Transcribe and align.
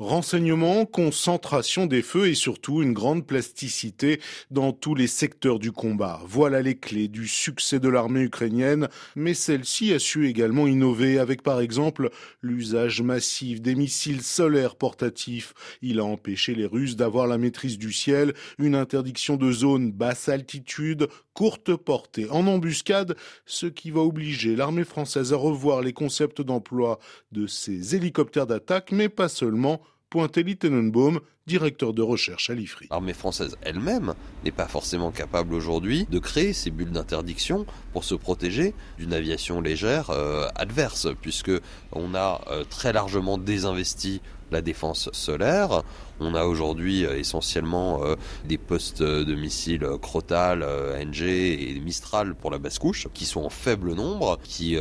Renseignement, 0.00 0.86
concentration 0.86 1.86
des 1.86 2.02
feux 2.02 2.26
et 2.26 2.34
surtout 2.34 2.82
une 2.82 2.94
grande 2.94 3.28
plasticité 3.28 4.20
dans 4.50 4.72
tous 4.72 4.96
les 4.96 5.06
secteurs 5.06 5.60
du 5.60 5.70
combat. 5.70 6.20
Voilà 6.26 6.62
les 6.62 6.76
clés 6.76 7.06
du 7.06 7.28
succès 7.28 7.78
de 7.78 7.88
l'armée 7.88 8.22
ukrainienne, 8.22 8.88
mais 9.14 9.34
celle-ci 9.34 9.94
a 9.94 10.00
su 10.00 10.26
également 10.26 10.66
innover 10.66 11.20
avec 11.20 11.42
par 11.42 11.60
exemple 11.60 12.10
l'usage 12.42 13.02
massif 13.02 13.62
des 13.62 13.76
missiles 13.76 14.22
solaires 14.22 14.74
portatifs. 14.74 15.54
Il 15.80 16.00
a 16.00 16.04
empêché 16.04 16.56
les 16.56 16.66
Russes 16.66 16.96
d'avoir 16.96 17.28
la 17.28 17.38
maîtrise 17.38 17.78
du 17.78 17.92
ciel, 17.92 18.34
une 18.58 18.74
interdiction 18.74 19.36
de 19.36 19.52
zone 19.52 19.92
basse 19.92 20.28
altitude, 20.28 21.06
courte 21.34 21.76
portée 21.76 22.28
en 22.30 22.48
embuscade, 22.48 23.16
ce 23.46 23.66
qui 23.66 23.92
va 23.92 24.00
obliger 24.00 24.56
l'armée 24.56 24.82
française 24.82 25.32
à 25.32 25.36
revoir 25.36 25.82
les 25.82 25.92
concepts 25.92 26.42
d'emploi 26.42 26.98
de 27.30 27.46
ses 27.46 27.94
hélicoptères 27.94 28.48
d'attaque, 28.48 28.90
mais 28.90 29.08
pas 29.08 29.28
seulement 29.28 29.83
Pointelli 30.10 30.56
Tenenbaum, 30.56 31.20
directeur 31.46 31.92
de 31.92 32.02
recherche 32.02 32.48
à 32.50 32.54
l'IFRI. 32.54 32.88
L'armée 32.90 33.12
française 33.12 33.56
elle-même 33.62 34.14
n'est 34.44 34.50
pas 34.50 34.66
forcément 34.66 35.10
capable 35.10 35.54
aujourd'hui 35.54 36.06
de 36.10 36.18
créer 36.18 36.52
ces 36.52 36.70
bulles 36.70 36.92
d'interdiction 36.92 37.66
pour 37.92 38.04
se 38.04 38.14
protéger 38.14 38.74
d'une 38.98 39.12
aviation 39.12 39.60
légère 39.60 40.10
euh, 40.10 40.48
adverse, 40.54 41.08
puisque 41.20 41.52
on 41.92 42.14
a 42.14 42.40
euh, 42.50 42.64
très 42.64 42.92
largement 42.92 43.38
désinvesti 43.38 44.20
la 44.54 44.62
défense 44.62 45.10
solaire. 45.12 45.82
On 46.20 46.34
a 46.34 46.44
aujourd'hui 46.44 47.04
euh, 47.04 47.18
essentiellement 47.18 48.04
euh, 48.04 48.14
des 48.44 48.56
postes 48.56 49.02
de 49.02 49.34
missiles 49.34 49.86
Crotal, 50.00 50.62
euh, 50.62 51.04
NG 51.04 51.22
et 51.22 51.80
Mistral 51.80 52.34
pour 52.36 52.50
la 52.52 52.58
basse 52.58 52.78
couche, 52.78 53.08
qui 53.12 53.24
sont 53.24 53.42
en 53.42 53.50
faible 53.50 53.94
nombre, 53.94 54.38
qui 54.44 54.76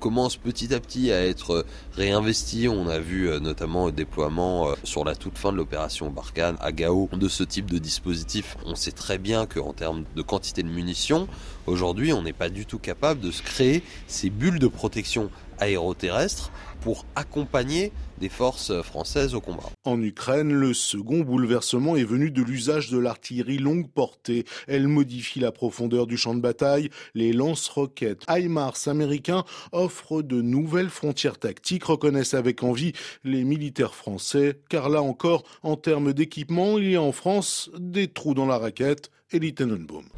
commencent 0.00 0.36
petit 0.36 0.72
à 0.72 0.80
petit 0.80 1.12
à 1.12 1.24
être 1.26 1.66
réinvestis. 1.92 2.68
On 2.68 2.88
a 2.88 2.98
vu 2.98 3.28
notamment 3.40 3.86
le 3.86 3.92
déploiement 3.92 4.68
sur 4.82 5.04
la 5.04 5.14
toute 5.14 5.36
fin 5.36 5.52
de 5.52 5.56
l'opération 5.56 5.75
Barkhane 6.10 6.56
à 6.60 6.72
de 6.72 7.28
ce 7.28 7.44
type 7.44 7.70
de 7.70 7.78
dispositif. 7.78 8.56
On 8.64 8.74
sait 8.74 8.92
très 8.92 9.18
bien 9.18 9.46
qu'en 9.46 9.72
termes 9.72 10.04
de 10.14 10.22
quantité 10.22 10.62
de 10.62 10.68
munitions, 10.68 11.28
aujourd'hui 11.66 12.12
on 12.12 12.22
n'est 12.22 12.32
pas 12.32 12.48
du 12.48 12.66
tout 12.66 12.78
capable 12.78 13.20
de 13.20 13.30
se 13.30 13.42
créer 13.42 13.82
ces 14.06 14.30
bulles 14.30 14.58
de 14.58 14.68
protection 14.68 15.30
aéroterrestre 15.58 16.50
pour 16.80 17.04
accompagner 17.16 17.92
des 18.18 18.28
forces 18.28 18.80
françaises 18.82 19.34
au 19.34 19.40
combat. 19.40 19.70
En 19.84 20.00
Ukraine, 20.00 20.52
le 20.52 20.72
second 20.72 21.20
bouleversement 21.20 21.96
est 21.96 22.04
venu 22.04 22.30
de 22.30 22.42
l'usage 22.42 22.90
de 22.90 22.98
l'artillerie 22.98 23.58
longue 23.58 23.90
portée. 23.90 24.44
Elle 24.68 24.88
modifie 24.88 25.40
la 25.40 25.52
profondeur 25.52 26.06
du 26.06 26.16
champ 26.16 26.34
de 26.34 26.40
bataille. 26.40 26.90
Les 27.14 27.32
lance-roquettes 27.32 28.24
HIMARS 28.28 28.86
américains 28.86 29.44
offrent 29.72 30.22
de 30.22 30.40
nouvelles 30.40 30.90
frontières 30.90 31.38
tactiques, 31.38 31.84
reconnaissent 31.84 32.34
avec 32.34 32.62
envie 32.62 32.92
les 33.24 33.44
militaires 33.44 33.94
français, 33.94 34.60
car 34.68 34.88
là 34.88 35.02
encore, 35.02 35.42
en 35.62 35.76
termes 35.76 36.12
d'équipement, 36.12 36.78
il 36.78 36.90
y 36.90 36.96
a 36.96 37.02
en 37.02 37.12
France 37.12 37.70
des 37.78 38.08
trous 38.08 38.34
dans 38.34 38.46
la 38.46 38.58
raquette 38.58 39.10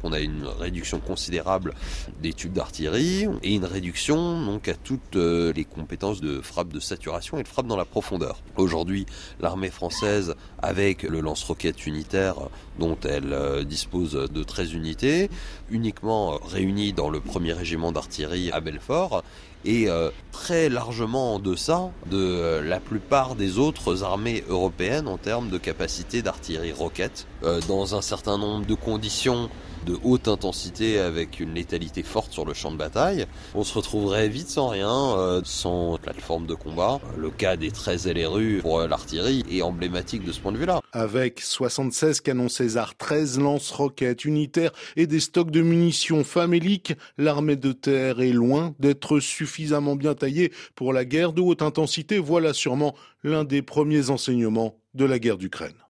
on 0.03 0.13
a 0.13 0.19
une 0.19 0.45
réduction 0.45 0.99
considérable 0.99 1.73
des 2.21 2.31
tubes 2.31 2.53
d'artillerie 2.53 3.25
et 3.41 3.55
une 3.55 3.65
réduction 3.65 4.45
donc 4.45 4.67
à 4.67 4.75
toutes 4.75 5.15
euh, 5.15 5.51
les 5.53 5.65
compétences 5.65 6.21
de 6.21 6.41
frappe 6.41 6.71
de 6.71 6.79
saturation 6.79 7.39
et 7.39 7.43
de 7.43 7.47
frappe 7.47 7.65
dans 7.65 7.75
la 7.75 7.85
profondeur. 7.85 8.39
Aujourd'hui, 8.55 9.07
l'armée 9.39 9.71
française, 9.71 10.35
avec 10.59 11.01
le 11.01 11.21
lance-roquette 11.21 11.87
unitaire 11.87 12.35
dont 12.77 12.99
elle 13.03 13.33
euh, 13.33 13.63
dispose 13.63 14.13
de 14.13 14.43
13 14.43 14.73
unités, 14.73 15.31
uniquement 15.71 16.37
réunies 16.37 16.93
dans 16.93 17.09
le 17.09 17.19
premier 17.19 17.53
régiment 17.53 17.91
d'artillerie 17.91 18.51
à 18.51 18.59
Belfort, 18.59 19.23
est 19.65 19.87
euh, 19.89 20.09
très 20.31 20.69
largement 20.69 21.35
en 21.35 21.39
deçà 21.39 21.91
de 22.09 22.59
la 22.63 22.79
plupart 22.79 23.35
des 23.35 23.57
autres 23.57 24.03
armées 24.03 24.43
européennes 24.47 25.07
en 25.07 25.17
termes 25.17 25.49
de 25.49 25.57
capacité 25.57 26.21
d'artillerie 26.21 26.71
roquette. 26.71 27.27
dans 27.67 27.95
un 27.95 28.01
certain 28.01 28.37
nombre 28.37 28.65
de 28.65 28.75
conditions 28.75 29.49
de 29.85 29.97
haute 30.03 30.27
intensité 30.27 30.99
avec 30.99 31.39
une 31.39 31.53
létalité 31.53 32.03
forte 32.03 32.31
sur 32.31 32.45
le 32.45 32.53
champ 32.53 32.71
de 32.71 32.77
bataille, 32.77 33.25
on 33.55 33.63
se 33.63 33.73
retrouverait 33.73 34.27
vite 34.27 34.49
sans 34.49 34.67
rien, 34.67 35.17
euh, 35.17 35.41
sans 35.43 35.97
plateforme 35.97 36.45
de 36.45 36.53
combat. 36.53 36.99
Le 37.17 37.29
cas 37.29 37.55
des 37.55 37.71
13 37.71 38.07
LRU 38.07 38.59
pour 38.61 38.79
euh, 38.79 38.87
l'artillerie 38.87 39.43
est 39.51 39.61
emblématique 39.61 40.23
de 40.23 40.31
ce 40.31 40.39
point 40.39 40.51
de 40.51 40.57
vue-là. 40.57 40.81
Avec 40.91 41.41
76 41.41 42.21
canons 42.21 42.49
César, 42.49 42.95
13 42.95 43.39
lance-roquettes 43.39 44.25
unitaires 44.25 44.71
et 44.95 45.07
des 45.07 45.19
stocks 45.19 45.51
de 45.51 45.61
munitions 45.61 46.23
faméliques, 46.23 46.93
l'armée 47.17 47.55
de 47.55 47.71
terre 47.71 48.19
est 48.21 48.31
loin 48.31 48.73
d'être 48.79 49.19
suffisamment 49.49 49.95
bien 49.95 50.13
taillée 50.13 50.51
pour 50.75 50.93
la 50.93 51.05
guerre 51.05 51.33
de 51.33 51.41
haute 51.41 51.61
intensité. 51.61 52.19
Voilà 52.19 52.53
sûrement 52.53 52.95
l'un 53.23 53.43
des 53.43 53.61
premiers 53.61 54.09
enseignements 54.09 54.77
de 54.93 55.05
la 55.05 55.19
guerre 55.19 55.37
d'Ukraine. 55.37 55.83